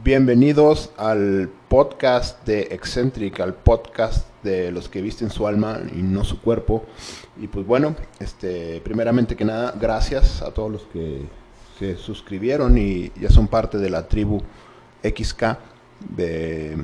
[0.00, 6.24] Bienvenidos al podcast de Eccentric, al podcast de los que visten su alma y no
[6.24, 6.86] su cuerpo.
[7.38, 11.26] Y pues bueno, este, primeramente que nada, gracias a todos los que
[11.78, 14.40] se suscribieron y ya son parte de la tribu
[15.02, 15.58] XK,
[16.16, 16.74] de,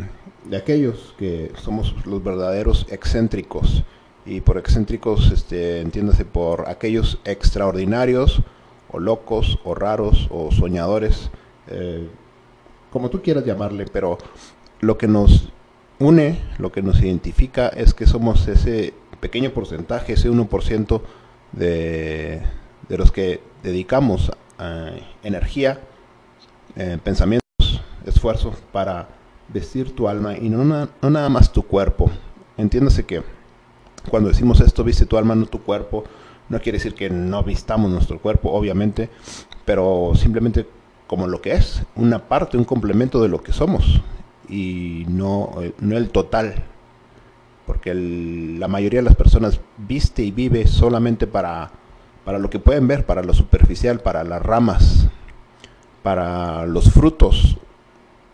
[0.45, 3.85] de aquellos que somos los verdaderos excéntricos.
[4.27, 8.43] Y por excéntricos, este, entiéndase por aquellos extraordinarios,
[8.91, 11.31] o locos, o raros, o soñadores.
[11.69, 12.07] Eh,
[12.91, 14.19] como tú quieras llamarle, pero
[14.81, 15.51] lo que nos
[15.99, 21.01] une, lo que nos identifica es que somos ese pequeño porcentaje, ese 1%
[21.53, 22.43] de,
[22.89, 24.31] de los que dedicamos
[25.23, 25.81] energía,
[26.77, 29.09] eh, pensamientos, esfuerzo para
[29.49, 32.11] vestir tu alma y no, no nada más tu cuerpo.
[32.57, 33.23] Entiéndase que
[34.11, 36.05] cuando decimos esto, viste tu alma, no tu cuerpo,
[36.49, 39.11] no quiere decir que no vistamos nuestro cuerpo, obviamente,
[39.65, 40.67] pero simplemente
[41.09, 44.01] como lo que es, una parte, un complemento de lo que somos
[44.49, 46.63] y no, no el total.
[47.67, 51.71] Porque la mayoría de las personas viste y vive solamente para,
[52.25, 55.09] para lo que pueden ver, para lo superficial, para las ramas,
[56.03, 57.57] para los frutos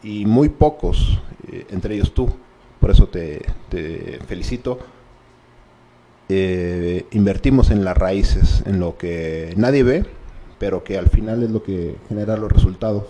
[0.02, 2.28] y muy pocos, eh, entre ellos tú.
[2.80, 4.78] Por eso te, te felicito.
[6.28, 10.06] Eh, invertimos en las raíces, en lo que nadie ve,
[10.64, 13.04] pero que al final es lo que genera los resultados.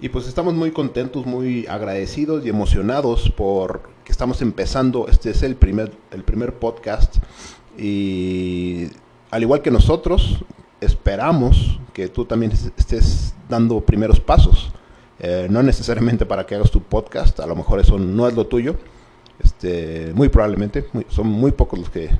[0.00, 5.06] Y pues estamos muy contentos, muy agradecidos y emocionados por que estamos empezando.
[5.06, 7.18] Este es el primer, el primer podcast.
[7.78, 8.88] Y
[9.30, 10.44] al igual que nosotros,
[10.80, 14.72] esperamos que tú también estés dando primeros pasos.
[15.20, 18.48] Eh, no necesariamente para que hagas tu podcast, a lo mejor eso no es lo
[18.48, 18.74] tuyo.
[19.38, 22.10] Este, muy probablemente, son muy pocos los que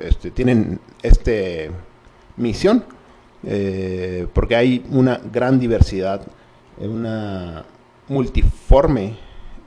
[0.00, 1.32] este, tienen esta
[2.38, 2.96] misión
[3.44, 6.22] eh, porque hay una gran diversidad,
[6.78, 7.64] una
[8.08, 9.16] multiforme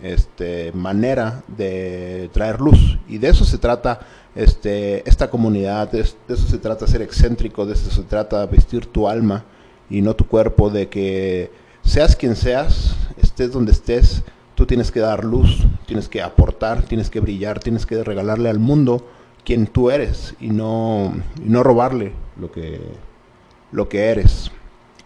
[0.02, 2.98] este, manera de traer luz.
[3.08, 4.00] Y de eso se trata
[4.36, 9.08] este, esta comunidad, de, eso se trata ser excéntrico, de eso se trata vestir tu
[9.08, 9.46] alma
[9.90, 11.52] y no tu cuerpo, de que
[11.84, 14.24] seas quien seas, estés donde estés,
[14.56, 18.60] tú tienes que dar luz, tienes que aportar, tienes que brillar, tienes que regalarle al
[18.60, 19.08] mundo
[19.44, 21.14] quien tú eres y no,
[21.44, 22.80] y no robarle lo que
[23.72, 24.52] lo que eres.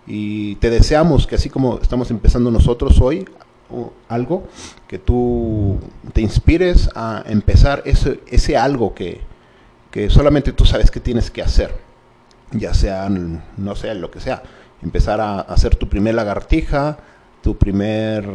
[0.07, 3.25] Y te deseamos que así como estamos empezando nosotros hoy,
[4.07, 4.43] algo,
[4.87, 5.79] que tú
[6.13, 9.21] te inspires a empezar ese, ese algo que,
[9.91, 11.73] que solamente tú sabes que tienes que hacer.
[12.51, 14.43] Ya sea, no sé, lo que sea.
[14.83, 16.99] Empezar a hacer tu primer lagartija,
[17.41, 18.29] tu primer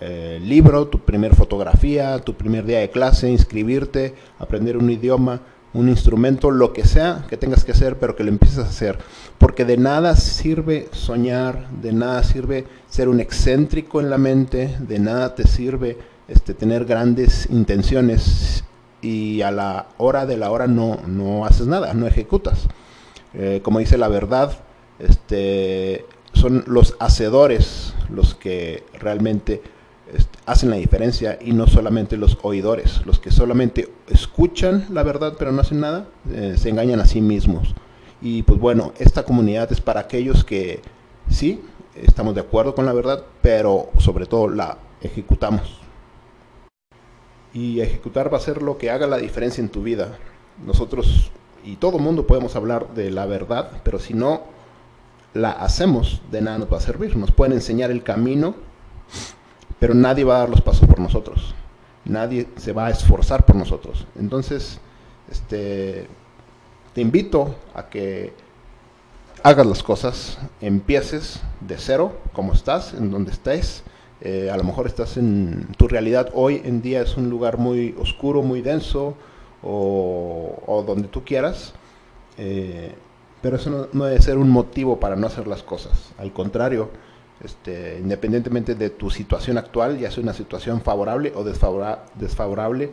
[0.00, 5.40] eh, libro, tu primer fotografía, tu primer día de clase, inscribirte, aprender un idioma,
[5.72, 8.98] un instrumento, lo que sea que tengas que hacer, pero que lo empieces a hacer.
[9.42, 15.00] Porque de nada sirve soñar, de nada sirve ser un excéntrico en la mente, de
[15.00, 15.98] nada te sirve
[16.28, 18.62] este, tener grandes intenciones
[19.00, 22.68] y a la hora de la hora no, no haces nada, no ejecutas.
[23.34, 24.60] Eh, como dice la verdad,
[25.00, 29.60] este, son los hacedores los que realmente
[30.46, 35.50] hacen la diferencia y no solamente los oidores, los que solamente escuchan la verdad pero
[35.50, 37.74] no hacen nada, eh, se engañan a sí mismos.
[38.22, 40.80] Y pues bueno, esta comunidad es para aquellos que
[41.28, 41.60] sí,
[41.96, 45.80] estamos de acuerdo con la verdad, pero sobre todo la ejecutamos.
[47.52, 50.18] Y ejecutar va a ser lo que haga la diferencia en tu vida.
[50.64, 51.32] Nosotros
[51.64, 54.42] y todo el mundo podemos hablar de la verdad, pero si no
[55.34, 57.16] la hacemos, de nada nos va a servir.
[57.16, 58.54] Nos pueden enseñar el camino,
[59.78, 61.54] pero nadie va a dar los pasos por nosotros.
[62.04, 64.06] Nadie se va a esforzar por nosotros.
[64.16, 64.80] Entonces,
[65.30, 66.08] este,
[66.94, 68.32] te invito a que
[69.42, 73.82] hagas las cosas, empieces de cero, como estás, en donde estés.
[74.20, 77.94] Eh, a lo mejor estás en tu realidad hoy en día es un lugar muy
[77.98, 79.16] oscuro, muy denso,
[79.62, 81.72] o, donde tú quieras.
[82.38, 82.94] Eh,
[83.40, 86.12] pero eso no, debe ser un motivo para no hacer las cosas.
[86.18, 86.90] Al contrario,
[87.42, 92.92] este, independientemente de tu situación actual, ya sea una situación favorable o desfavorable,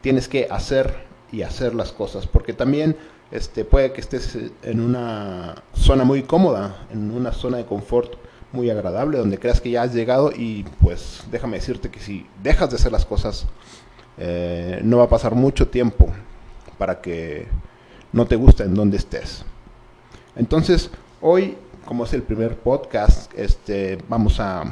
[0.00, 0.94] tienes que hacer
[1.32, 2.96] y hacer las cosas, porque también
[3.30, 8.14] este, puede que estés en una zona muy cómoda, en una zona de confort
[8.52, 12.70] muy agradable, donde creas que ya has llegado y pues déjame decirte que si dejas
[12.70, 13.46] de hacer las cosas,
[14.18, 16.08] eh, no va a pasar mucho tiempo
[16.78, 17.46] para que
[18.12, 19.44] no te guste en donde estés.
[20.36, 20.90] Entonces,
[21.20, 21.56] hoy
[21.90, 24.62] como es el primer podcast, este, vamos a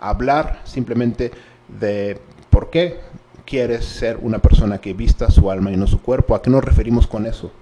[0.00, 1.30] hablar simplemente
[1.78, 2.18] de
[2.48, 3.00] por qué
[3.44, 6.34] quieres ser una persona que vista su alma y no su cuerpo.
[6.34, 7.52] ¿A qué nos referimos con eso?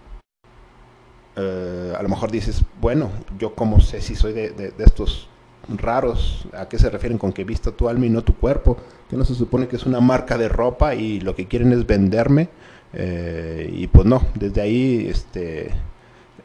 [1.36, 5.28] Eh, a lo mejor dices, bueno, yo cómo sé si soy de, estos
[5.68, 8.76] raros a qué se refieren con que vista tu alma y no tu cuerpo,
[9.10, 11.86] que no se supone que es una marca de ropa y lo que quieren es
[11.86, 12.48] venderme.
[12.92, 15.70] Eh, y pues no, desde ahí este,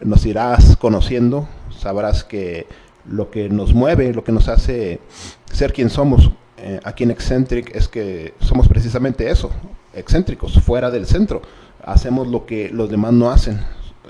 [0.01, 2.67] nos irás conociendo, sabrás que
[3.09, 4.99] lo que nos mueve, lo que nos hace
[5.45, 9.51] ser quien somos eh, aquí en Eccentric es que somos precisamente eso,
[9.93, 11.41] excéntricos, fuera del centro.
[11.83, 13.59] Hacemos lo que los demás no hacen,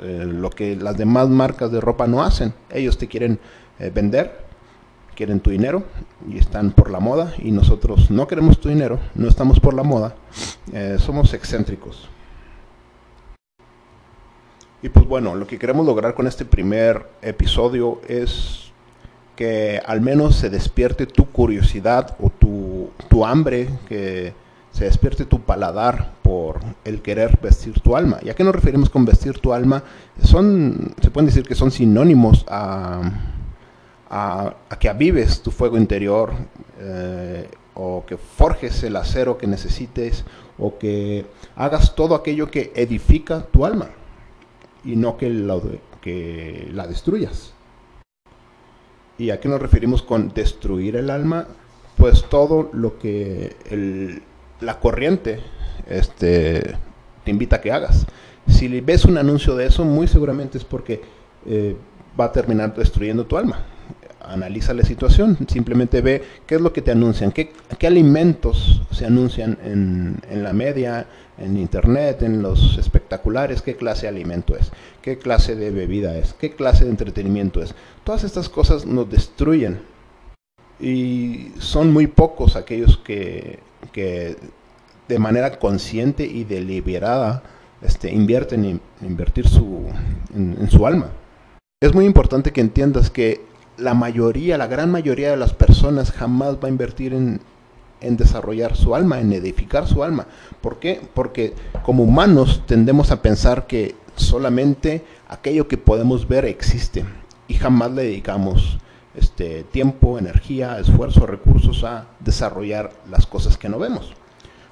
[0.02, 2.54] eh, lo que las demás marcas de ropa no hacen.
[2.70, 3.40] Ellos te quieren
[3.80, 4.40] eh, vender,
[5.16, 5.84] quieren tu dinero
[6.28, 9.84] y están por la moda y nosotros no queremos tu dinero, no estamos por la
[9.84, 10.16] moda,
[10.74, 12.10] eh, somos excéntricos.
[14.84, 18.72] Y pues bueno, lo que queremos lograr con este primer episodio es
[19.36, 24.34] que al menos se despierte tu curiosidad o tu, tu hambre, que
[24.72, 28.20] se despierte tu paladar por el querer vestir tu alma.
[28.22, 29.84] ¿Y a qué nos referimos con vestir tu alma?
[30.24, 33.02] Son, se pueden decir que son sinónimos a,
[34.10, 36.32] a, que avives tu fuego interior
[36.80, 40.26] eh, o que forjes el acero que necesites
[40.58, 41.26] o que
[41.56, 43.90] hagas todo aquello que edifica tu alma
[44.84, 47.54] y no que, que la destruyas.
[49.18, 51.48] ¿Y a qué nos referimos con destruir el alma?
[51.98, 54.24] Pues todo lo que el,
[54.62, 55.40] la corriente
[55.88, 56.76] este,
[57.24, 58.06] te invita a que hagas.
[58.48, 61.02] Si ves un anuncio de eso, muy seguramente es porque
[61.46, 61.76] eh,
[62.20, 63.66] va a terminar destruyendo tu alma.
[64.22, 67.52] Analiza la situación, simplemente ve qué es lo que te anuncian, qué,
[67.86, 71.08] alimentos se anuncian en, en, la media,
[71.40, 74.72] en internet, en los espectaculares, qué clase de alimento es,
[75.02, 77.74] qué clase de bebida es, qué clase de entretenimiento es.
[78.04, 79.82] Todas estas cosas nos destruyen
[80.80, 83.60] y son muy pocos aquellos que
[83.92, 84.38] que
[85.08, 87.44] de manera consciente y deliberada
[87.82, 89.86] este, invierten en invertir su,
[90.34, 91.08] en, su alma.
[91.82, 93.42] Es muy importante que entiendas que
[93.78, 97.42] la mayoría, la gran mayoría de las personas jamás va a invertir en,
[98.02, 100.28] en desarrollar su alma, en edificar su alma.
[100.62, 101.02] ¿Por qué?
[101.14, 101.54] Porque
[101.84, 107.06] como humanos tendemos a pensar que solamente aquello que podemos ver existe
[107.48, 108.78] y jamás le dedicamos
[109.16, 114.14] este, tiempo, energía, esfuerzo, recursos a desarrollar las cosas que no vemos.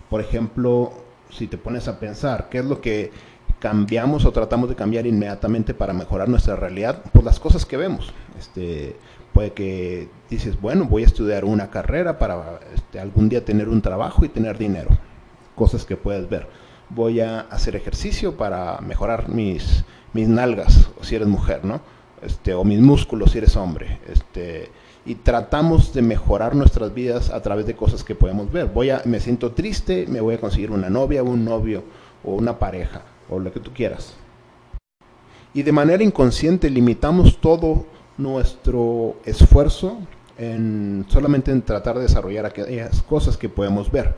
[0.10, 0.92] Por ejemplo,
[1.30, 3.12] si te pones a pensar, ¿qué es lo que
[3.60, 7.04] cambiamos o tratamos de cambiar inmediatamente para mejorar nuestra realidad?
[7.12, 8.14] Pues las cosas que vemos.
[8.38, 8.96] Este,
[9.34, 13.82] puede que dices, bueno, voy a estudiar una carrera para este, algún día tener un
[13.82, 14.90] trabajo y tener dinero.
[15.56, 16.48] Cosas que puedes ver.
[16.90, 19.84] Voy a hacer ejercicio para mejorar mis,
[20.14, 21.82] mis nalgas, o si eres mujer, ¿no?
[22.24, 24.00] Este, o mis músculos si eres hombre.
[24.08, 24.70] Este,
[25.06, 28.68] y tratamos de mejorar nuestras vidas a través de cosas que podemos ver.
[28.68, 31.84] Voy a, me siento triste, me voy a conseguir una novia, un novio
[32.24, 34.14] o una pareja o lo que tú quieras.
[35.54, 37.86] Y de manera inconsciente limitamos todo
[38.18, 39.98] nuestro esfuerzo
[40.38, 44.16] en solamente en tratar de desarrollar aquellas cosas que podemos ver.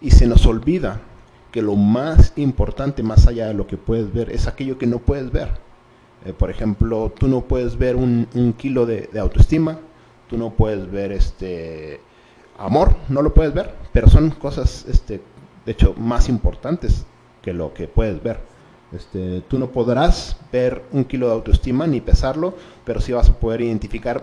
[0.00, 1.00] Y se nos olvida
[1.52, 4.98] que lo más importante, más allá de lo que puedes ver, es aquello que no
[4.98, 5.61] puedes ver.
[6.24, 8.26] Eh, por ejemplo, tú no puedes ver un,
[8.56, 9.78] kilo de, autoestima,
[10.28, 12.00] tú no puedes ver este
[12.58, 15.20] amor, no lo puedes ver, pero son cosas, este,
[15.66, 17.04] de hecho, más importantes
[17.40, 18.40] que lo que puedes ver.
[18.92, 22.54] Este, tú no podrás ver un kilo de autoestima ni pesarlo,
[22.84, 24.22] pero sí vas a poder identificar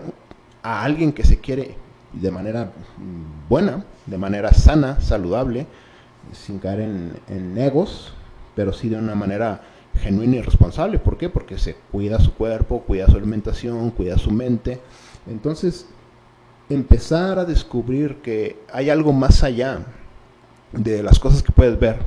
[0.62, 1.74] a alguien que se quiere
[2.12, 2.72] de manera
[3.48, 5.66] buena, de manera sana, saludable,
[6.32, 8.12] sin caer en, en egos,
[8.54, 9.60] pero sí de una manera
[9.94, 10.98] genuino y responsable.
[10.98, 11.28] ¿Por qué?
[11.28, 14.80] Porque se cuida su cuerpo, cuida su alimentación, cuida su mente.
[15.28, 15.86] Entonces,
[16.68, 19.80] empezar a descubrir que hay algo más allá
[20.72, 21.98] de las cosas que puedes ver.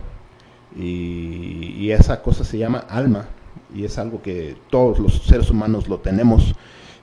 [0.76, 3.28] Y, esa cosa se llama alma.
[3.76, 6.56] Y es algo que todos los seres humanos lo tenemos.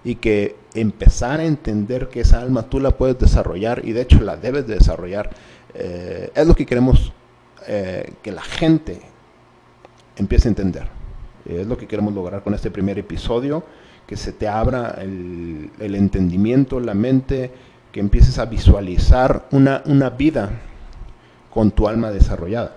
[0.03, 4.21] Y que empezar a entender que esa alma tú la puedes desarrollar y de hecho
[4.21, 5.31] la debes de desarrollar.
[5.75, 7.13] Eh, es lo que queremos
[7.67, 9.03] eh, que la gente
[10.17, 10.89] empiece a entender.
[11.45, 13.65] Es lo que queremos lograr con este primer episodio,
[14.07, 17.51] que se te abra el, entendimiento, la mente,
[17.93, 20.51] que empieces a visualizar una, una vida
[21.53, 22.77] con tu alma desarrollada.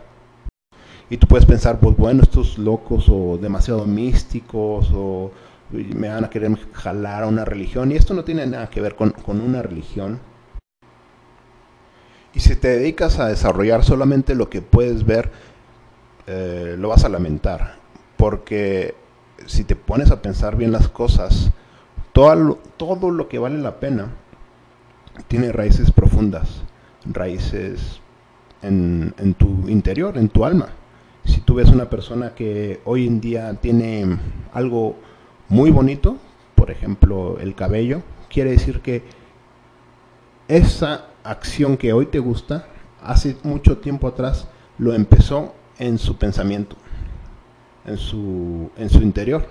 [1.10, 5.32] Y tú puedes pensar, pues bueno, estos locos o demasiado místicos o
[5.72, 7.92] me van a querer jalar a una religión.
[7.92, 10.20] Y esto no tiene nada que ver con, con una religión.
[12.34, 15.32] Y si te dedicas a desarrollar solamente lo que puedes ver,
[16.28, 17.76] eh, lo vas a lamentar.
[18.18, 18.96] Porque
[19.46, 21.52] si te pones a pensar bien las cosas,
[22.14, 24.10] todo lo, todo lo que vale la pena
[25.28, 26.64] tiene raíces profundas,
[27.06, 28.00] raíces
[28.62, 30.70] en, en, tu interior, en tu alma.
[31.26, 34.18] Si tú ves una persona que hoy en día tiene
[34.54, 34.96] algo
[35.50, 36.18] muy bonito,
[36.56, 39.04] por ejemplo el cabello, quiere decir que
[40.48, 42.68] esa acción que hoy te gusta,
[43.02, 46.76] hace mucho tiempo atrás lo empezó en su pensamiento,
[47.86, 49.46] en su, en su interior.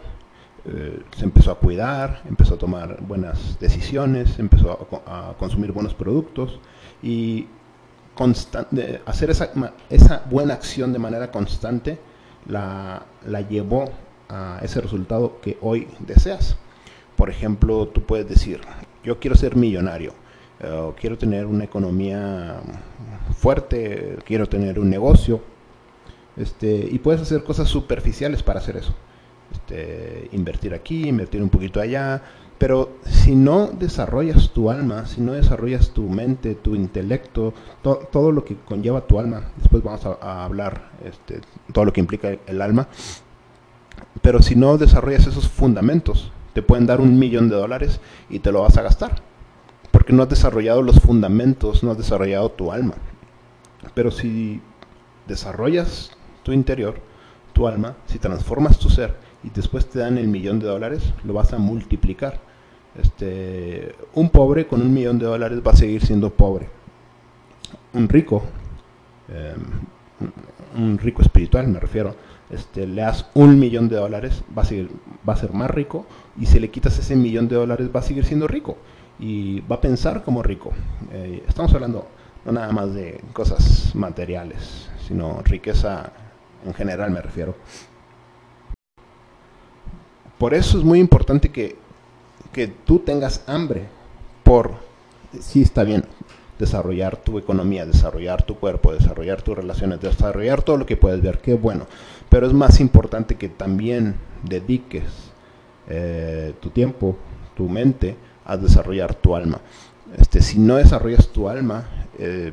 [0.65, 6.61] Eh, se empezó a cuidar, empezó a tomar buenas decisiones, empezó a, consumir buenos productos
[7.03, 7.47] y
[9.07, 9.51] hacer esa,
[9.91, 11.99] esa, buena acción de manera constante
[12.47, 13.91] la, la llevó
[14.29, 16.57] a ese resultado que hoy deseas.
[17.17, 18.61] Por ejemplo, tú puedes decir,
[19.03, 20.15] yo quiero ser millonario,
[20.61, 22.61] eh, quiero tener una economía
[23.37, 25.43] fuerte, quiero tener un negocio,
[26.37, 28.95] este, y puedes hacer cosas superficiales para hacer eso.
[29.53, 32.23] Este, invertir aquí, invertir un poquito allá,
[32.63, 38.45] pero si no desarrollas tu alma, si no desarrollas tu mente, tu intelecto, todo lo
[38.45, 41.41] que conlleva tu alma, después vamos a, hablar este,
[41.73, 42.87] todo lo que implica el, alma,
[44.23, 48.53] pero si no desarrollas esos fundamentos, te pueden dar un millón de dólares y te
[48.53, 49.23] lo vas a gastar,
[49.91, 52.95] porque no has desarrollado los fundamentos, no has desarrollado tu alma.
[53.95, 54.63] Pero si
[55.27, 56.95] desarrollas tu interior,
[57.53, 61.35] tu alma, si transformas tu ser, y después te dan el millón de dólares, lo
[61.35, 62.41] vas a multiplicar.
[63.01, 66.69] Este, un pobre con un millón de dólares va a seguir siendo pobre.
[67.95, 68.43] Un rico,
[69.29, 72.15] em, un rico espiritual me refiero,
[72.51, 74.91] este, le das un millón de dólares, va a, seguir,
[75.27, 76.07] va a ser más rico,
[76.39, 78.77] y si le quitas ese millón de dólares va a seguir siendo rico,
[79.19, 80.73] y va a pensar como rico.
[81.13, 82.07] Eh, estamos hablando
[82.45, 86.13] no nada más de cosas materiales, sino riqueza
[86.65, 87.55] en general me refiero.
[90.39, 91.77] Por eso es muy importante que,
[92.85, 93.85] tú tengas hambre
[94.43, 94.73] por,
[95.41, 96.05] sí está bien,
[96.59, 101.39] desarrollar tu economía, desarrollar tu cuerpo, desarrollar tus relaciones, desarrollar todo lo que puedes ver,
[101.39, 101.87] qué bueno.
[102.29, 105.05] Pero es más importante que también dediques
[105.89, 107.17] eh, tu tiempo,
[107.55, 109.61] tu mente, a desarrollar tu alma.
[110.19, 111.89] Este, si no desarrollas tu alma,
[112.19, 112.53] eh,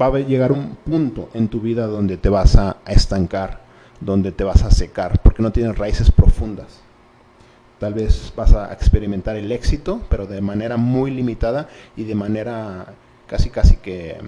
[0.00, 3.68] va a llegar un punto en tu vida donde te vas a estancar
[4.00, 6.80] donde te vas a secar, porque no tienes raíces profundas.
[7.78, 12.94] Tal vez vas a experimentar el éxito, pero de manera muy limitada y de manera
[13.26, 14.18] casi casi que,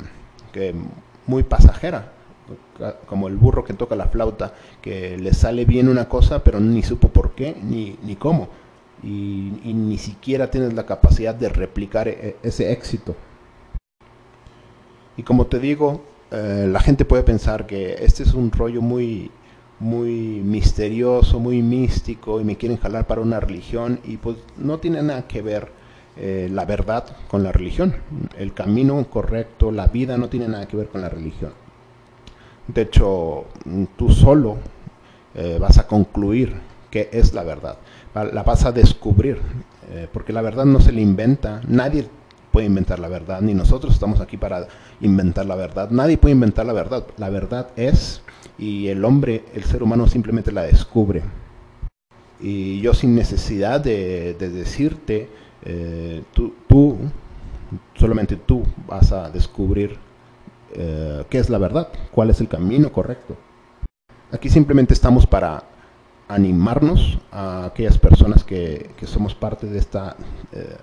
[1.27, 2.13] muy pasajera,
[3.07, 6.83] como el burro que toca la flauta, que le sale bien una cosa, pero ni
[6.83, 8.49] supo por qué ni, ni cómo.
[9.03, 13.17] Y, ni siquiera tienes la capacidad de replicar e, ese éxito.
[15.21, 16.01] Y como te digo,
[16.31, 19.31] eh, la gente puede pensar que este es un rollo muy
[19.79, 25.03] muy misterioso, muy místico y me quieren jalar para una religión y pues no tiene
[25.03, 25.73] nada que ver
[26.17, 27.97] eh, la verdad con la religión.
[28.39, 31.53] El camino correcto, la vida no tiene nada que ver con la religión.
[32.67, 33.45] De hecho,
[33.99, 34.57] tú solo
[35.35, 36.55] eh, vas a concluir
[36.91, 37.77] qué es la verdad.
[38.15, 39.39] La vas a descubrir,
[40.15, 41.61] porque la verdad no se le inventa.
[41.69, 42.09] Nadie
[42.51, 44.67] puede inventar la verdad, ni nosotros estamos aquí para
[45.01, 45.91] inventar la verdad.
[45.91, 47.07] Nadie puede inventar la verdad.
[47.17, 48.23] La verdad es
[48.59, 51.23] y el hombre, el ser humano simplemente la descubre.
[52.41, 55.29] Y yo sin necesidad de, decirte,
[55.65, 56.99] eh, tú,
[57.95, 59.99] solamente tú vas a descubrir
[60.73, 63.37] eh, qué es la verdad, cuál es el camino correcto.
[64.33, 65.65] Aquí simplemente estamos para
[66.29, 70.17] animarnos a aquellas personas que, somos parte de esta
[70.53, 70.77] eh,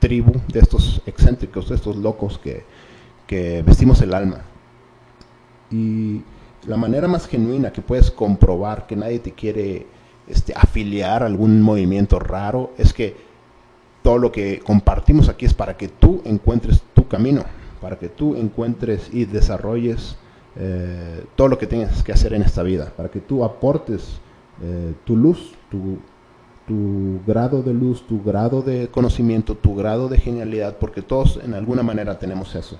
[0.00, 2.64] tribu, de estos excéntricos, de estos locos que,
[3.26, 4.40] que vestimos el alma.
[5.70, 6.22] Y
[6.66, 9.86] la manera más genuina que puedes comprobar que nadie te quiere
[10.26, 13.16] este, afiliar a algún movimiento raro es que
[14.02, 17.44] todo lo que compartimos aquí es para que tú encuentres tu camino,
[17.80, 20.16] para que tú encuentres y desarrolles
[20.56, 24.20] eh, todo lo que tienes que hacer en esta vida, para que tú aportes
[24.62, 25.98] eh, tu luz, tu,
[26.70, 31.54] tu grado de luz, tu grado de conocimiento, tu grado de genialidad, porque todos en
[31.54, 32.78] alguna manera tenemos eso.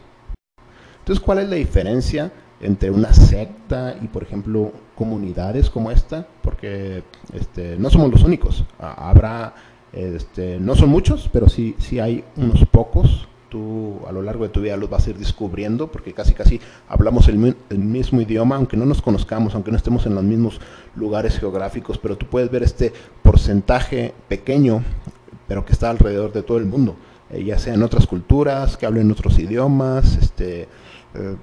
[1.01, 2.31] Entonces, ¿cuál es la diferencia
[2.61, 8.65] entre una secta y, por ejemplo, comunidades como esta, porque este, no somos los únicos.
[8.79, 9.55] Habrá,
[9.93, 13.27] este, no son muchos, pero sí, sí hay unos pocos.
[13.51, 16.61] Tú a lo largo de tu vida los vas a ir descubriendo, porque casi casi
[16.89, 20.61] hablamos el, mismo idioma, aunque no nos conozcamos, aunque no estemos en los mismos
[20.95, 22.93] lugares geográficos, pero tú puedes ver este
[23.23, 24.83] porcentaje pequeño,
[25.49, 26.97] pero que está alrededor de todo el mundo,
[27.29, 30.69] eh, ya sea en otras culturas, que hablen otros idiomas, este,
[31.15, 31.37] eh,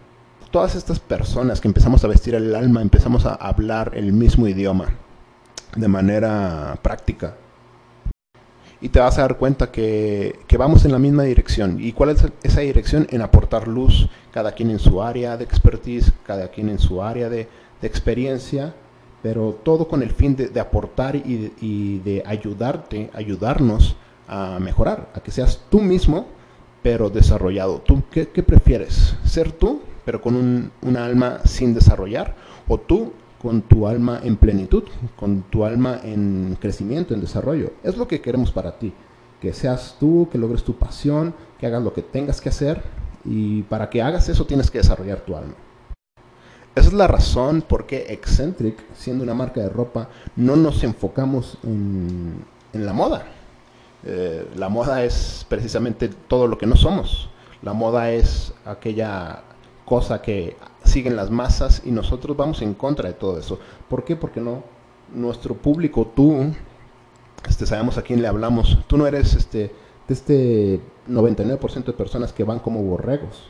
[0.50, 4.96] todas estas personas que empezamos a vestir el alma, empezamos a hablar el mismo idioma
[5.76, 7.36] de manera práctica.
[8.80, 11.78] Y te vas a dar cuenta que, vamos en la misma dirección.
[11.80, 13.08] ¿Y cuál es esa dirección?
[13.10, 17.30] En aportar luz, cada quien en su área de expertise, cada quien en su área
[17.30, 17.48] de,
[17.82, 18.74] experiencia,
[19.22, 23.96] pero todo con el fin de, aportar y y de ayudarte, ayudarnos
[24.28, 26.26] a mejorar, a que seas tú mismo
[26.88, 27.80] pero desarrollado.
[27.80, 29.18] ¿Tú qué, prefieres?
[29.26, 30.38] ¿Ser tú, pero con
[30.82, 32.34] un, alma sin desarrollar?
[32.66, 34.84] ¿O tú con tu alma en plenitud,
[35.16, 37.72] con tu alma en crecimiento, en desarrollo?
[37.84, 38.94] Es lo que queremos para ti.
[39.42, 42.82] Que seas tú, que logres tu pasión, que hagas lo que tengas que hacer.
[43.24, 45.54] Y para que hagas eso tienes que desarrollar tu alma.
[46.76, 51.58] Esa es la razón por qué Eccentric, siendo una marca de ropa, no nos enfocamos
[51.64, 53.26] en, la moda
[54.06, 57.30] eh, la moda es precisamente todo lo que no somos.
[57.64, 59.42] La moda es aquella
[59.86, 60.56] cosa que
[60.88, 63.60] siguen las masas y nosotros vamos en contra de todo eso.
[63.90, 64.16] ¿Por qué?
[64.16, 64.64] Porque no
[65.14, 66.54] nuestro público, tú,
[67.48, 68.78] este, sabemos a quién le hablamos.
[68.88, 69.72] Tú no eres este
[70.08, 73.50] de este 99% de personas que van como borregos.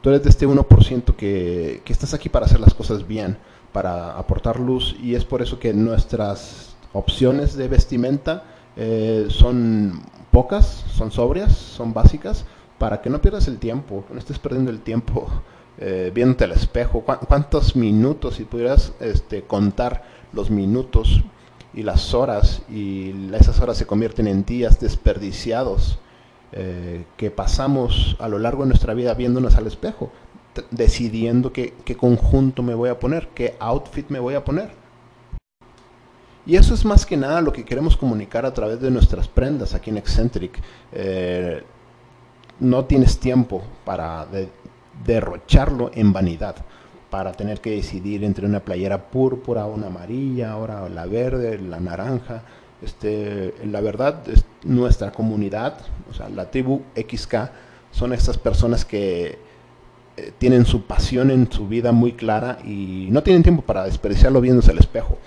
[0.00, 3.36] Tú eres de este 1% que, que estás aquí para hacer las cosas bien,
[3.72, 8.44] para aportar luz y es por eso que nuestras opciones de vestimenta
[8.76, 10.00] eh, son
[10.30, 12.44] pocas, son sobrias, son básicas,
[12.78, 15.28] para que no pierdas el tiempo, no estés perdiendo el tiempo
[15.78, 17.02] eh, viéndote al espejo.
[17.02, 21.22] ¿Cuántos minutos, si pudieras este, contar los minutos
[21.74, 25.98] y las horas, y esas horas se convierten en días desperdiciados
[26.52, 30.10] eh, que pasamos a lo largo de nuestra vida viéndonos al espejo,
[30.70, 34.70] decidiendo qué conjunto me voy a poner, qué outfit me voy a poner?
[36.48, 39.74] Y eso es más que nada lo que queremos comunicar a través de nuestras prendas
[39.74, 40.58] aquí en Eccentric.
[40.92, 41.62] Eh,
[42.58, 44.26] no tienes tiempo para
[45.04, 46.56] derrocharlo en vanidad,
[47.10, 52.42] para tener que decidir entre una playera púrpura, una amarilla, ahora la verde, la naranja.
[52.82, 55.78] Este, la verdad, es nuestra comunidad,
[56.10, 57.34] o sea, la tribu XK,
[57.90, 59.38] son estas personas que
[60.16, 64.40] eh, tienen su pasión en su vida muy clara y no tienen tiempo para desperdiciarlo
[64.40, 65.18] viéndose al espejo.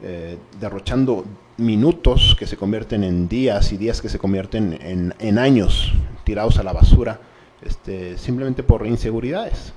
[0.00, 1.24] Eh, derrochando
[1.56, 5.92] minutos que se convierten en días y días que se convierten en, años
[6.22, 7.20] tirados a la basura,
[7.62, 9.72] este, simplemente por inseguridades.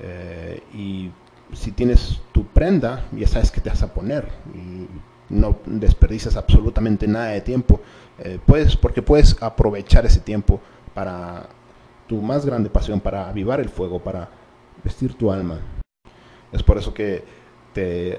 [0.00, 1.10] Eh, y
[1.52, 4.86] si tienes tu prenda, ya sabes que te vas a poner y
[5.30, 7.80] no desperdicias absolutamente nada de tiempo,
[8.18, 10.60] eh, puedes, porque puedes aprovechar ese tiempo
[10.92, 11.48] para
[12.08, 14.28] tu más grande pasión, para avivar el fuego, para
[14.82, 15.60] vestir tu alma.
[16.52, 17.24] Es por eso que
[17.72, 18.18] te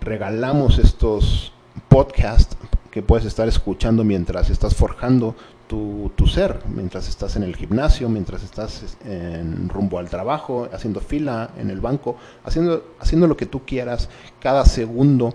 [0.00, 1.52] regalamos estos
[1.88, 2.56] podcasts
[2.90, 5.34] que puedes estar escuchando mientras estás forjando
[5.70, 11.50] tu, ser, mientras estás en el gimnasio, mientras estás en rumbo al trabajo, haciendo fila
[11.56, 14.08] en el banco, haciendo, haciendo lo que tú quieras,
[14.40, 15.34] cada segundo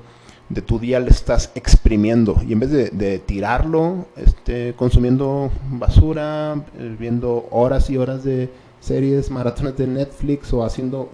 [0.50, 6.96] de tu día le estás exprimiendo y en vez de, tirarlo, este, consumiendo basura, eh,
[7.00, 11.10] viendo horas y horas de series, maratones de Netflix o haciendo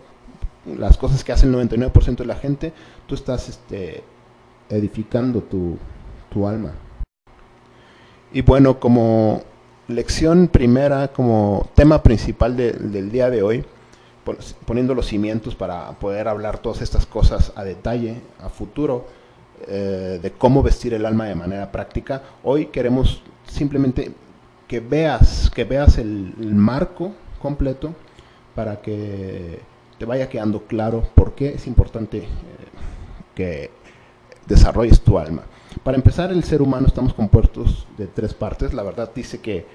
[0.65, 2.73] las cosas que hace el 99% de la gente,
[3.07, 4.03] tú estás este,
[4.69, 5.77] edificando tu,
[6.47, 6.71] alma.
[8.33, 9.41] Y bueno, como
[9.87, 13.65] lección primera, como tema principal del día de hoy,
[14.65, 19.05] poniendo los cimientos para poder hablar todas estas cosas a detalle, a futuro,
[19.67, 24.11] eh, de cómo vestir el alma de manera práctica, hoy queremos simplemente
[24.67, 27.93] que veas, que veas el marco completo
[28.55, 29.59] para que
[29.97, 32.27] te vaya quedando claro por qué es importante eh,
[33.35, 33.71] que
[34.47, 35.43] desarrolles tu alma.
[35.83, 38.73] Para empezar, el ser humano estamos compuestos de tres partes.
[38.73, 39.65] La verdad dice que,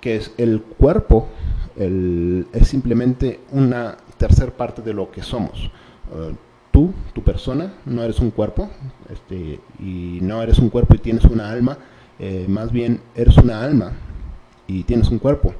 [0.00, 1.28] que es el cuerpo
[1.76, 5.70] es simplemente una tercera parte de lo que somos.
[6.14, 6.34] Eh,
[6.70, 8.70] tú, tu persona, no eres un cuerpo,
[9.08, 11.78] este, y no eres un cuerpo y tienes una alma,
[12.18, 13.92] eh, más bien eres una alma
[14.66, 15.54] y tienes un cuerpo.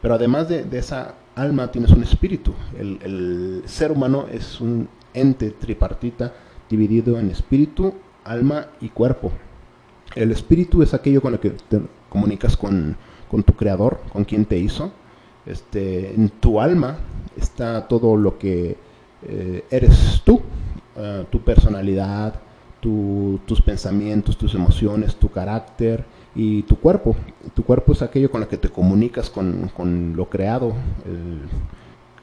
[0.00, 2.54] Pero además de, de esa alma, tienes un espíritu.
[2.78, 6.32] El, ser humano es un ente tripartita
[6.68, 7.94] dividido en espíritu,
[8.26, 9.32] alma y cuerpo.
[10.14, 12.96] El espíritu es aquello con lo que te comunicas con,
[13.30, 14.92] tu creador, con quien te hizo.
[15.44, 16.96] Este, en tu alma
[17.36, 18.76] está todo lo que
[19.22, 20.40] eh, eres tú,
[20.96, 22.40] eh, tu personalidad,
[22.80, 26.04] tus pensamientos, tus emociones, tu carácter,
[26.36, 27.16] y tu cuerpo.
[27.54, 30.74] Tu cuerpo es aquello con lo que te comunicas con, lo creado,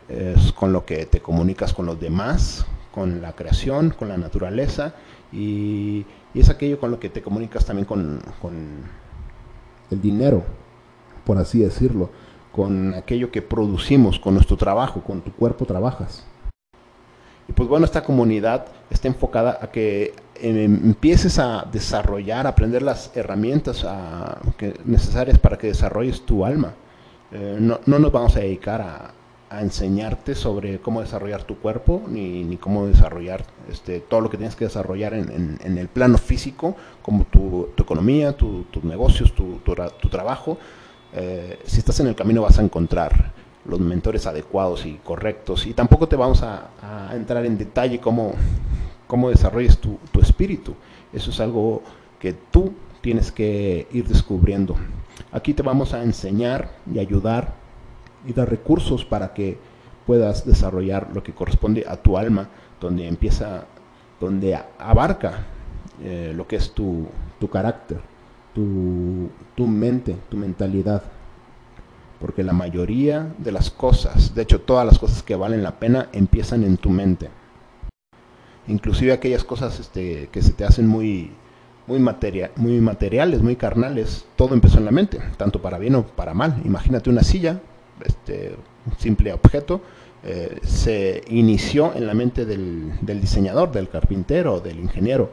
[0.07, 4.93] es con lo que te comunicas con los demás, con la creación, con la naturaleza
[5.33, 8.53] y, es aquello con lo que te comunicas también con, con
[9.91, 10.43] el dinero,
[11.25, 12.09] por así decirlo,
[12.51, 16.25] con aquello que producimos, con nuestro trabajo, con tu cuerpo trabajas.
[17.47, 22.81] Y pues bueno, esta comunidad está enfocada a que em, empieces a desarrollar, a aprender
[22.81, 23.85] las herramientas
[24.85, 26.73] necesarias para que desarrolles tu alma.
[27.31, 29.13] Eh, no, nos vamos a dedicar a,
[29.61, 34.65] enseñarte sobre cómo desarrollar tu cuerpo, ni, cómo desarrollar este, todo lo que tienes que
[34.65, 39.59] desarrollar en, el plano físico, como tu, economía, tus negocios, tu,
[40.09, 40.57] trabajo,
[41.13, 43.31] eh, si estás en el camino vas a encontrar
[43.65, 46.69] los mentores adecuados y correctos y tampoco te vamos a,
[47.13, 48.33] entrar en detalle cómo,
[49.07, 50.73] cómo desarrolles tu, tu espíritu.
[51.13, 51.83] Eso es algo
[52.19, 54.75] que tú tienes que ir descubriendo.
[55.31, 57.62] Aquí te vamos a enseñar y ayudar
[58.25, 59.57] y dar recursos para que
[60.05, 63.65] puedas desarrollar lo que corresponde a tu alma, donde empieza,
[64.19, 65.45] donde abarca
[66.01, 67.07] eh, lo que es tu,
[67.39, 67.99] tu carácter,
[68.53, 71.03] tu, tu mente, tu mentalidad.
[72.19, 76.09] Porque la mayoría de las cosas, de hecho todas las cosas que valen la pena,
[76.13, 77.29] empiezan en tu mente.
[78.67, 81.31] Inclusive aquellas cosas este, que se te hacen muy,
[81.85, 81.99] muy,
[82.55, 86.61] muy materiales, muy carnales, todo empezó en la mente, tanto para bien o para mal.
[86.63, 87.61] Imagínate una silla,
[88.03, 89.81] este, un simple objeto,
[90.25, 95.29] eh, se inició en la mente del, diseñador, del carpintero, del ingeniero,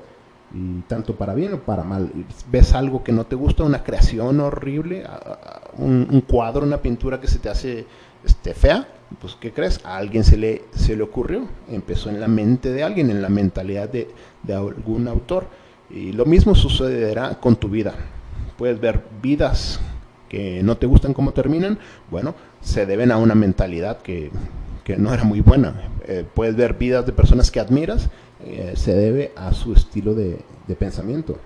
[0.52, 2.10] y tanto para bien o para mal.
[2.50, 5.04] Ves algo que no te gusta, una creación horrible,
[5.76, 7.86] un, cuadro, una pintura que se te hace
[8.24, 8.88] este, fea,
[9.20, 9.80] pues ¿qué crees?
[9.84, 13.28] A alguien se le, se le ocurrió, empezó en la mente de alguien, en la
[13.28, 14.08] mentalidad de,
[14.42, 15.46] de algún autor.
[15.88, 17.94] Y lo mismo sucederá con tu vida.
[18.56, 19.80] Puedes ver vidas
[20.30, 21.78] que no te gustan cómo terminan,
[22.10, 24.30] bueno, se deben a una mentalidad que,
[24.96, 25.88] no era muy buena.
[26.08, 28.08] Eh, puedes ver vidas de personas que admiras,
[28.44, 30.42] eh, se debe a su estilo de,
[30.78, 31.38] pensamiento.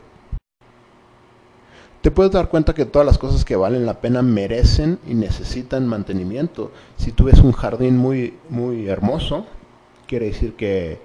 [2.00, 5.86] Te puedes dar cuenta que todas las cosas que valen la pena merecen y necesitan
[5.86, 6.72] mantenimiento.
[6.96, 9.46] Si tú ves un jardín muy, muy hermoso,
[10.06, 10.98] quiere decir que,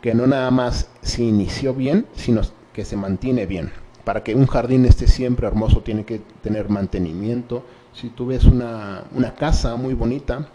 [0.00, 2.42] que no nada más se inició bien, sino
[2.72, 3.72] que se mantiene bien
[4.06, 7.64] para que un jardín esté siempre hermoso tiene que tener mantenimiento.
[7.92, 9.02] Si tú ves una,
[9.36, 10.46] casa muy bonita,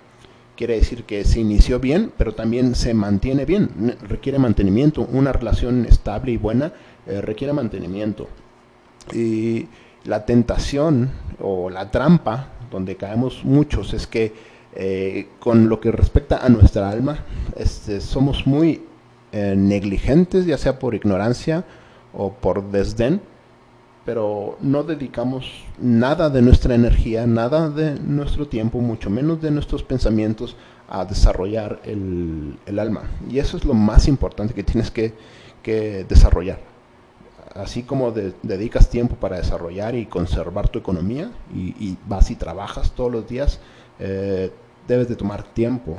[0.56, 5.02] quiere decir que se inició bien, pero también se mantiene bien, requiere mantenimiento.
[5.02, 6.72] Una relación estable y buena
[7.06, 8.30] eh, requiere mantenimiento.
[9.14, 9.68] Y
[10.06, 11.12] la tentación
[11.42, 14.32] o la trampa donde caemos muchos es que
[14.76, 17.26] eh, con lo que respecta a nuestra alma,
[17.58, 18.86] este, somos muy
[19.34, 21.66] eh, negligentes, ya sea por ignorancia
[22.14, 23.20] o por desdén,
[24.06, 29.84] pero no dedicamos nada de nuestra energía, nada de nuestro tiempo, mucho menos de nuestros
[29.84, 30.56] pensamientos
[30.90, 33.04] a desarrollar el, alma.
[33.30, 35.14] Y eso es lo más importante que tienes que,
[35.64, 36.60] desarrollar.
[37.54, 43.12] Así como dedicas tiempo para desarrollar y conservar tu economía y, vas y trabajas todos
[43.12, 43.60] los días,
[44.00, 44.52] eh,
[44.88, 45.98] debes de tomar tiempo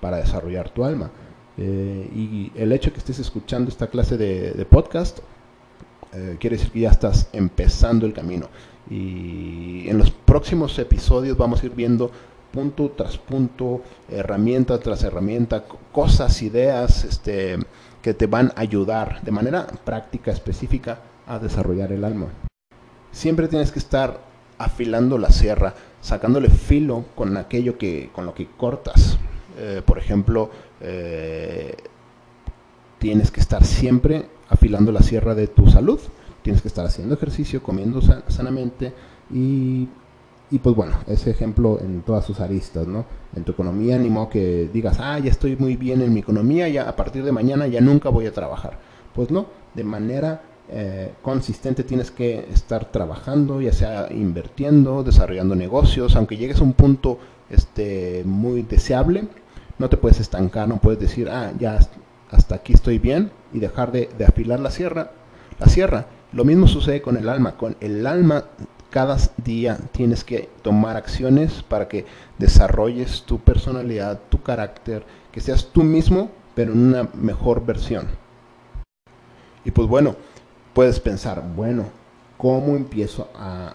[0.00, 1.10] para desarrollar tu alma.
[1.58, 5.18] Eh, y el hecho de que estés escuchando esta clase de podcast
[6.12, 8.48] eh, quiere decir que ya estás empezando el camino.
[8.90, 12.10] Y en los próximos episodios vamos a ir viendo
[12.50, 17.58] punto tras punto, herramienta tras herramienta, cosas, ideas este,
[18.02, 22.28] que te van a ayudar de manera práctica, específica, a desarrollar el alma.
[23.12, 24.20] Siempre tienes que estar
[24.56, 29.18] afilando la sierra, sacándole filo con aquello que, con lo que cortas.
[29.58, 31.76] Eh, por ejemplo, eh,
[32.98, 36.00] tienes que estar siempre afilando la sierra de tu salud.
[36.42, 38.92] Tienes que estar haciendo ejercicio, comiendo sanamente
[39.30, 39.88] y,
[40.50, 43.04] y, pues bueno, ese ejemplo en todas sus aristas, ¿no?
[43.36, 46.68] En tu economía, ni modo que digas, ah, ya estoy muy bien en mi economía,
[46.68, 48.78] ya a partir de mañana ya nunca voy a trabajar.
[49.14, 56.16] Pues no, de manera eh, consistente tienes que estar trabajando, ya sea invirtiendo, desarrollando negocios,
[56.16, 57.18] aunque llegues a un punto
[57.50, 59.24] este, muy deseable,
[59.78, 61.78] no te puedes estancar, no puedes decir, ah, ya
[62.30, 65.12] hasta aquí estoy bien y dejar de, afilar la sierra,
[65.58, 66.06] la sierra.
[66.32, 67.56] Lo mismo sucede con el alma.
[67.56, 68.44] Con el alma
[68.90, 72.06] cada día tienes que tomar acciones para que
[72.38, 78.06] desarrolles tu personalidad, tu carácter, que seas tú mismo, pero en una mejor versión.
[79.64, 80.16] Y pues bueno,
[80.72, 81.84] puedes pensar, bueno,
[82.36, 83.74] ¿cómo empiezo a,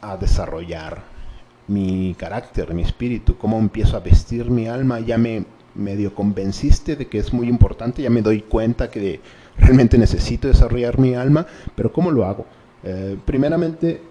[0.00, 1.02] a desarrollar
[1.68, 3.36] mi carácter, mi espíritu?
[3.36, 5.00] ¿Cómo empiezo a vestir mi alma?
[5.00, 9.20] Ya me medio convenciste de que es muy importante, ya me doy cuenta que
[9.58, 12.46] realmente necesito desarrollar mi alma, pero ¿cómo lo hago?
[12.82, 14.02] Eh, primeramente,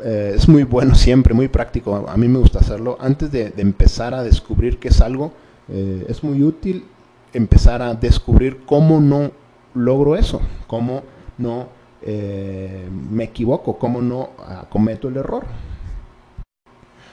[0.00, 2.96] eh, es muy bueno siempre, muy práctico, a mí me gusta hacerlo.
[3.00, 5.32] Antes de, empezar a descubrir qué es algo,
[5.68, 6.84] eh, es muy útil
[7.32, 9.32] empezar a descubrir cómo no
[9.74, 11.02] logro eso, cómo
[11.38, 11.68] no
[12.04, 14.30] me equivoco, cómo no
[14.70, 15.44] cometo el error.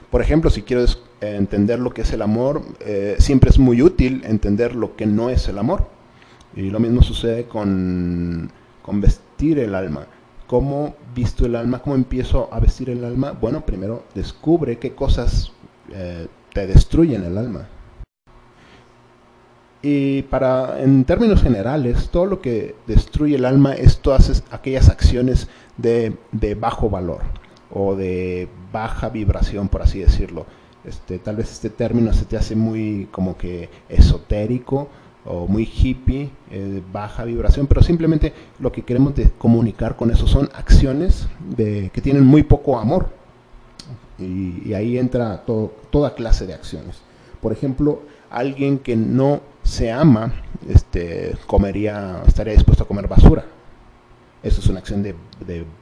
[0.09, 0.83] Por ejemplo, si quiero
[1.21, 5.29] entender lo que es el amor, eh, siempre es muy útil entender lo que no
[5.29, 5.87] es el amor.
[6.55, 8.51] Y lo mismo sucede con,
[8.93, 10.07] vestir el alma.
[10.47, 11.79] ¿Cómo visto el alma?
[11.81, 13.31] ¿Cómo empiezo a vestir el alma?
[13.31, 15.51] Bueno, primero descubre qué cosas
[15.91, 17.67] eh, te destruyen el alma.
[19.81, 25.47] Y para, en términos generales, todo lo que destruye el alma es todas aquellas acciones
[25.77, 27.21] de, de bajo valor
[27.71, 30.45] o de baja vibración, por así decirlo.
[30.85, 34.87] Este, tal vez este término se te hace muy como que esotérico
[35.25, 40.49] o muy hippie, eh, baja vibración, pero simplemente lo que queremos comunicar con eso son
[40.53, 43.09] acciones de, que tienen muy poco amor.
[44.17, 47.01] Y, ahí entra toda clase de acciones.
[47.41, 50.33] Por ejemplo, alguien que no se ama,
[50.67, 53.45] este, comería, estaría dispuesto a comer basura.
[54.43, 55.15] Eso es una acción de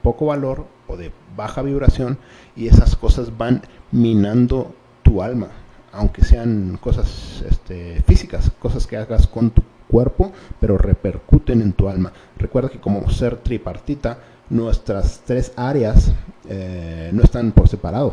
[0.02, 2.18] poco valor o de baja vibración
[2.56, 4.74] y esas cosas van minando
[5.08, 5.48] tu alma,
[5.92, 11.88] aunque sean cosas este, físicas, cosas que hagas con tu cuerpo, pero repercuten en tu
[11.88, 12.12] alma.
[12.36, 14.18] Recuerda que como ser tripartita,
[14.50, 16.12] nuestras tres áreas
[16.46, 18.12] eh, no están por separado.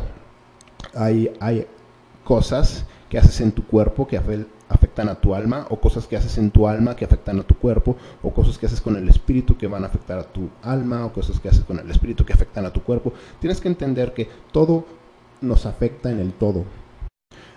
[0.93, 1.67] Hay, hay
[2.23, 4.17] cosas que haces en tu cuerpo que
[4.69, 7.55] afectan a tu alma, o cosas que haces en tu alma que afectan a tu
[7.55, 11.05] cuerpo, o cosas que haces con el espíritu que van a afectar a tu alma,
[11.05, 13.11] o cosas que haces con el espíritu que afectan a tu cuerpo.
[13.41, 14.85] Tienes que entender que todo
[15.41, 16.63] nos afecta en el todo.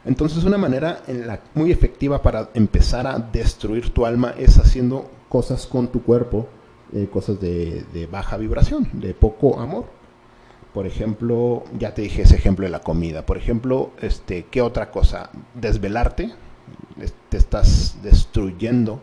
[0.09, 5.11] Entonces una manera en la, muy efectiva para empezar a destruir tu alma es haciendo
[5.29, 6.49] cosas con tu cuerpo,
[6.95, 9.85] eh, cosas de, baja vibración, de poco amor.
[10.73, 13.27] Por ejemplo, ya te dije ese ejemplo de la comida.
[13.27, 15.29] Por ejemplo, este, ¿qué otra cosa?
[15.55, 16.33] Desvelarte,
[17.29, 19.03] te estás destruyendo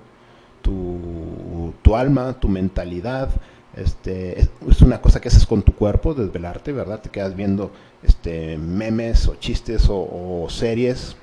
[0.63, 3.29] tu, tu alma, tu mentalidad,
[3.75, 4.49] este, es,
[4.81, 7.01] una cosa que haces con tu cuerpo, desvelarte, ¿verdad?
[7.01, 7.71] Te quedas viendo
[8.03, 11.17] este, memes o chistes o, series.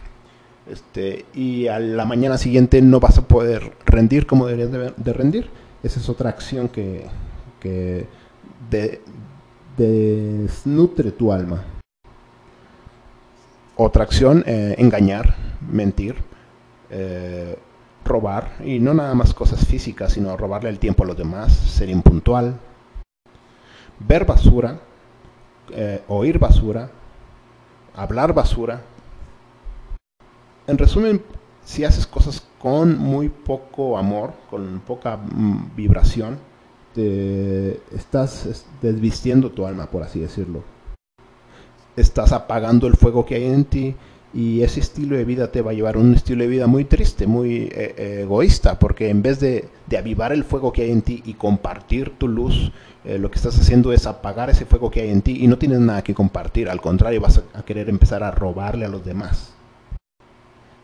[0.71, 5.51] Este, y a la mañana siguiente no vas a poder rendir como deberías de, rendir.
[5.83, 7.07] Esa es otra acción que,
[7.61, 8.07] que
[9.77, 11.65] desnutre tu alma.
[13.77, 15.35] Otra acción, eh, engañar,
[15.71, 16.17] mentir.
[16.91, 17.57] Eh,
[18.05, 21.89] robar, y no nada más cosas físicas, sino robarle el tiempo a los demás, ser
[21.89, 22.59] impuntual,
[23.99, 24.81] ver basura,
[25.71, 26.91] eh, oír basura,
[27.95, 28.83] hablar basura.
[30.67, 31.23] En resumen,
[31.65, 36.39] si haces cosas con muy poco amor, con poca mm, vibración,
[36.95, 40.63] te estás desvistiendo tu alma, por así decirlo.
[41.97, 43.97] Estás apagando el fuego que hay en ti,
[44.35, 46.85] y ese estilo de vida te va a llevar a un estilo de vida muy
[46.85, 51.03] triste, muy eh, eh, egoísta, porque en vez de, avivar el fuego que hay en
[51.03, 52.73] ti y compartir tu luz,
[53.05, 55.59] eh, lo que estás haciendo es apagar ese fuego que hay en ti y no
[55.59, 59.53] tienes nada que compartir, al contrario, vas a querer empezar a robarle a los demás.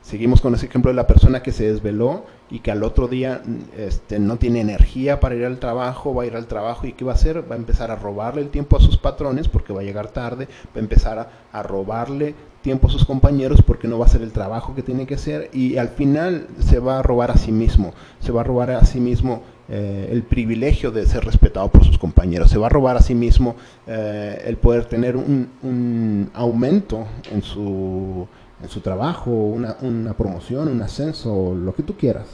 [0.09, 3.43] Seguimos con ese ejemplo de la persona que se desveló y que al otro día
[3.77, 7.05] este, no tiene energía para ir al trabajo, va a ir al trabajo y ¿qué
[7.05, 7.45] va a hacer?
[7.51, 10.49] Va a empezar a robarle el tiempo a sus patrones porque va a llegar tarde,
[10.69, 14.33] va a empezar a, robarle tiempo a sus compañeros porque no va a hacer el
[14.33, 17.94] trabajo que tiene que hacer y al final se va a robar a sí mismo,
[18.21, 21.99] se va a robar a sí mismo eh, el privilegio de ser respetado por sus
[21.99, 27.42] compañeros, se va a robar a sí mismo eh, el poder tener un aumento en
[27.42, 28.29] su
[28.62, 32.27] en su trabajo, una, promoción, un ascenso, lo que tú quieras.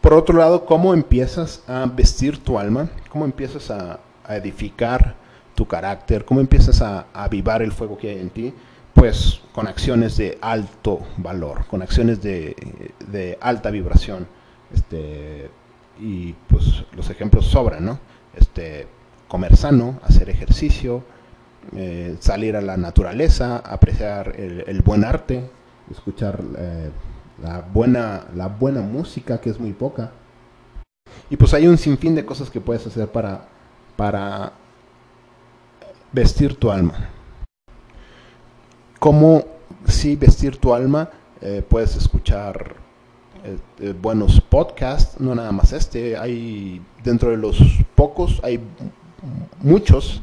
[0.00, 2.88] Por otro lado, ¿cómo empiezas a vestir tu alma?
[3.08, 5.14] ¿Cómo empiezas a, edificar
[5.54, 6.24] tu carácter?
[6.24, 8.54] ¿Cómo empiezas a, avivar el fuego que hay en ti?
[8.98, 14.26] Pues con acciones de alto valor, con acciones de, alta vibración.
[14.74, 15.48] Este,
[16.00, 18.00] y pues los ejemplos sobran, ¿no?
[18.34, 18.88] Este,
[19.28, 21.04] comer sano, hacer ejercicio,
[21.76, 25.48] eh, salir a la naturaleza, apreciar el, buen arte,
[25.92, 26.90] escuchar eh,
[27.40, 30.10] la, buena, la buena música, que es muy poca.
[31.30, 33.46] Y pues hay un sinfín de cosas que puedes hacer para,
[33.96, 34.54] para
[36.12, 37.10] vestir tu alma.
[38.98, 39.44] ¿Cómo
[39.86, 41.10] si vestir tu alma?
[41.40, 42.76] Eh, puedes escuchar
[44.02, 47.58] buenos podcasts, no nada más este, hay dentro de los
[47.94, 48.60] pocos, hay
[49.62, 50.20] muchos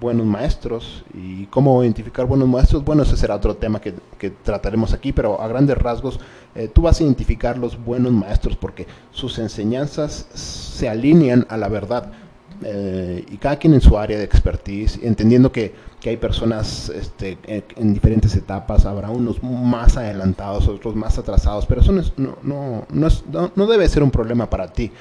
[0.00, 3.94] buenos maestros y cómo identificar buenos maestros, bueno, ese será otro tema que,
[4.42, 6.20] trataremos aquí, pero a grandes rasgos
[6.54, 11.68] eh, tú vas a identificar los buenos maestros porque sus enseñanzas se alinean a la
[11.68, 12.12] verdad
[12.62, 17.92] eh, y cada quien en su área de expertise, entendiendo que, hay personas este, en,
[17.92, 23.66] diferentes etapas, habrá unos más adelantados, otros más atrasados, pero eso no, no, no, no
[23.66, 24.92] debe ser un problema para ti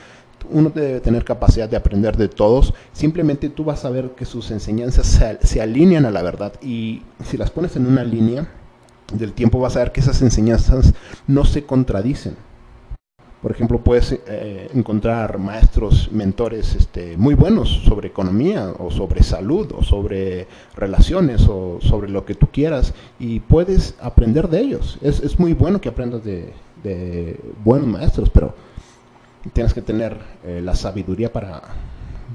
[0.49, 4.51] uno debe tener capacidad de aprender de todos, simplemente tú vas a ver que sus
[4.51, 8.47] enseñanzas se, alinean a la verdad y si las pones en una línea
[9.13, 10.93] del tiempo vas a ver que esas enseñanzas
[11.27, 12.35] no se contradicen.
[13.45, 19.71] Por ejemplo, puedes eh, encontrar maestros, mentores este, muy buenos sobre economía o sobre salud
[19.77, 24.97] o sobre relaciones o sobre lo que tú quieras y puedes aprender de ellos.
[25.03, 28.55] Es, muy bueno que aprendas de, de buenos maestros, pero
[29.53, 31.61] tienes que tener eh, la sabiduría para,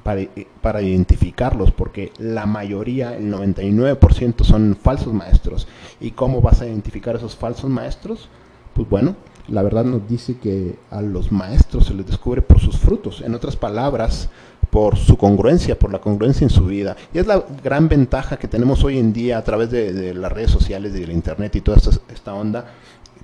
[0.04, 0.20] para,
[0.62, 5.66] para, identificarlos, porque la mayoría, el 99% son falsos maestros.
[6.00, 8.28] ¿Y cómo vas a identificar esos falsos maestros?
[8.74, 9.16] Pues bueno,
[9.48, 13.20] la verdad nos dice que a los maestros se les descubre por sus frutos.
[13.20, 14.28] En otras palabras,
[14.70, 16.96] por su congruencia, por la congruencia en su vida.
[17.12, 20.50] Y es la gran ventaja que tenemos hoy en día a través de, las redes
[20.50, 22.66] sociales, de la internet y toda esta, onda,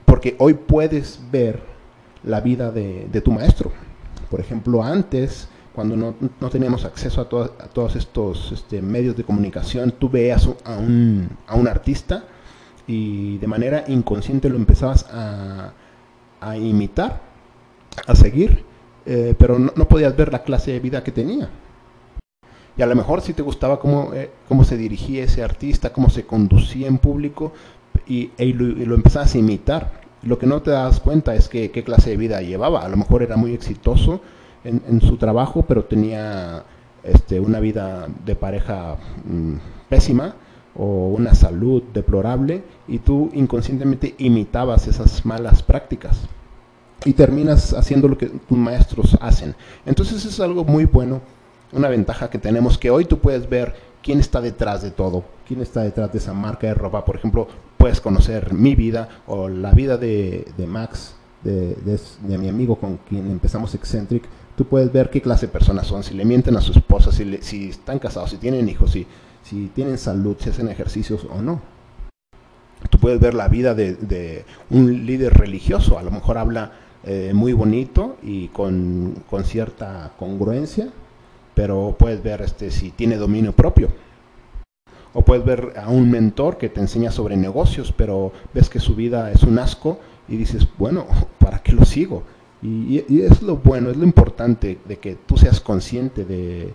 [0.05, 1.61] porque hoy puedes ver
[2.24, 3.70] la vida de, tu maestro.
[4.31, 10.09] Por ejemplo, antes, cuando no, teníamos acceso a, todos estos este, medios de comunicación, tú
[10.09, 12.24] veías a un, a un artista
[12.88, 15.72] y de manera inconsciente lo empezabas a,
[16.40, 17.20] a imitar,
[18.07, 18.64] a seguir,
[19.05, 21.49] eh, pero no, podías ver la clase de vida que tenía.
[22.77, 26.11] Y a lo mejor si te gustaba cómo, eh, cómo se dirigía ese artista, cómo
[26.11, 27.53] se conducía en público,
[28.07, 30.01] y, lo, empezabas a imitar.
[30.22, 32.85] Lo que no te das cuenta es que qué clase de vida llevaba.
[32.85, 34.20] A lo mejor era muy exitoso
[34.64, 36.64] en, su trabajo, pero tenía
[37.03, 39.55] este, una vida de pareja mm,
[39.88, 40.35] pésima
[40.79, 46.21] o una salud deplorable y tú inconscientemente imitabas esas malas prácticas
[47.05, 49.55] y terminas haciendo lo que tus maestros hacen.
[49.85, 51.21] Entonces es algo muy bueno,
[51.73, 55.61] una ventaja que tenemos que hoy tú puedes ver quién está detrás de todo, quién
[55.61, 57.05] está detrás de esa marca de ropa.
[57.05, 61.77] Por ejemplo, puedes conocer mi vida o la vida de, Max, de,
[62.23, 64.25] mi amigo con quien empezamos Eccentric.
[64.57, 67.39] Tú puedes ver qué clase de personas son, si le mienten a su esposa, si,
[67.43, 69.07] si están casados, si tienen hijos, si,
[69.48, 71.61] si tienen salud, si hacen ejercicios o no.
[72.90, 76.72] Tú puedes ver la vida de, un líder religioso, a lo mejor habla
[77.04, 80.88] eh, muy bonito y con, cierta congruencia,
[81.54, 83.88] pero puedes ver este, si tiene dominio propio.
[85.14, 88.94] O puedes ver a un mentor que te enseña sobre negocios, pero ves que su
[88.94, 91.06] vida es un asco y dices, bueno,
[91.38, 92.24] ¿para qué lo sigo?
[92.62, 96.74] Y, y es lo bueno, es lo importante de que tú seas consciente de,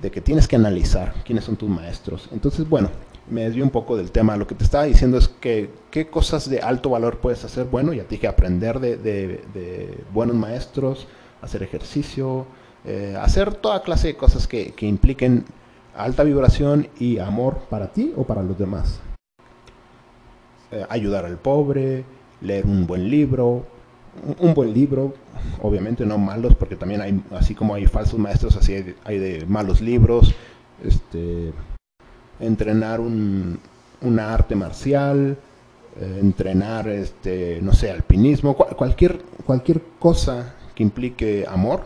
[0.00, 2.28] de que tienes que analizar quiénes son tus maestros.
[2.32, 2.90] Entonces, bueno,
[3.28, 4.36] me desvío un poco del tema.
[4.36, 7.66] Lo que te estaba diciendo es que qué cosas de alto valor puedes hacer.
[7.66, 11.06] Bueno, ya te dije aprender de, buenos maestros,
[11.42, 12.46] hacer ejercicio,
[12.84, 15.44] eh, hacer toda clase de cosas que, impliquen
[15.96, 19.00] alta vibración y amor para ti o para los demás.
[20.72, 22.04] Eh, ayudar al pobre,
[22.40, 23.66] leer un buen libro,
[24.38, 25.14] un buen libro,
[25.62, 29.80] obviamente no malos, porque también hay, así como hay falsos maestros, así hay, de malos
[29.80, 30.34] libros,
[30.84, 31.52] este,
[32.38, 33.58] entrenar un,
[34.02, 35.38] una arte marcial,
[36.00, 41.82] eh, entrenar, este, no sé, alpinismo, cualquier, cualquier cosa que implique amor,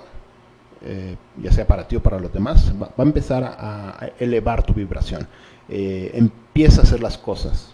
[0.83, 4.75] eh, ya sea para ti o para los demás, va, a empezar a, elevar tu
[4.75, 5.27] vibración.
[5.69, 7.74] Eh, empieza a hacer las cosas.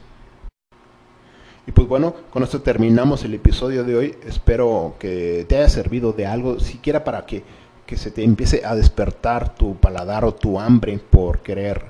[1.67, 4.15] Y pues bueno, con esto terminamos el episodio de hoy.
[4.27, 7.43] Espero que te haya servido de algo, siquiera para que,
[7.87, 11.85] que se te empiece a despertar tu paladar o tu hambre por querer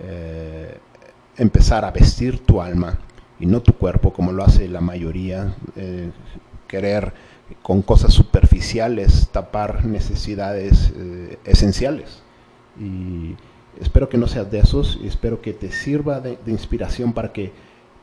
[0.00, 0.78] eh,
[1.36, 2.98] empezar a vestir tu alma
[3.38, 5.54] y no tu cuerpo, como lo hace la mayoría.
[5.76, 6.10] Eh,
[6.66, 7.12] querer
[7.62, 12.22] con cosas superficiales tapar necesidades eh, esenciales.
[12.80, 13.36] Y
[13.80, 17.52] espero que no seas de esos espero que te sirva de inspiración para que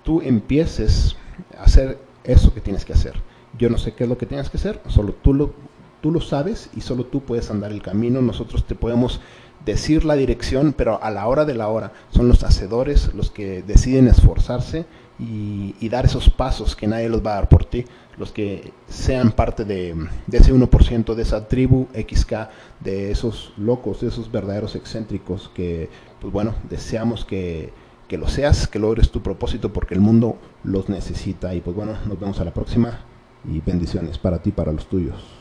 [0.04, 1.16] tú empieces
[1.58, 3.16] a hacer eso que tienes que hacer.
[3.58, 5.54] Yo no sé qué es lo que tienes que hacer, solo tú lo,
[6.02, 8.22] tú lo sabes y solo tú puedes andar el camino.
[8.22, 9.22] Nosotros te podemos
[9.66, 13.62] decir la dirección, pero a la hora de la hora son los hacedores los que
[13.62, 14.86] deciden esforzarse
[15.20, 17.86] y, dar esos pasos que nadie los va a dar por ti,
[18.18, 19.94] los que sean parte de,
[20.26, 25.90] de, ese 1%, de esa tribu XK, de esos locos, de esos verdaderos excéntricos que,
[26.20, 27.72] pues bueno, deseamos que
[28.12, 31.56] que lo seas, que logres tu propósito porque el mundo los necesita.
[31.56, 33.06] Y pues bueno, nos vemos a la próxima
[33.50, 35.41] y bendiciones para ti, para los tuyos.